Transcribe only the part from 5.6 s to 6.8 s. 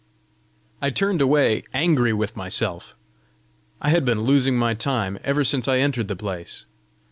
I entered the place!